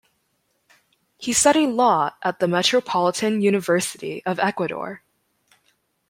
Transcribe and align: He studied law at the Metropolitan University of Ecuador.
He 1.19 1.31
studied 1.31 1.67
law 1.67 2.09
at 2.23 2.39
the 2.39 2.47
Metropolitan 2.47 3.39
University 3.39 4.25
of 4.25 4.39
Ecuador. 4.39 5.03